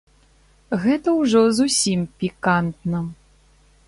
[0.85, 3.03] Гэта ўжо зусім пікантна!